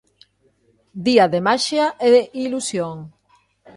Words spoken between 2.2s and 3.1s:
ilusión.